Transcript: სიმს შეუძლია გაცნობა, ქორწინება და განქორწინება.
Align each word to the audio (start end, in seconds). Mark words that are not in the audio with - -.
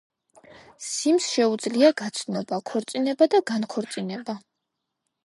სიმს 0.85 1.27
შეუძლია 1.33 1.91
გაცნობა, 2.01 2.59
ქორწინება 2.71 3.29
და 3.35 3.43
განქორწინება. 3.53 4.37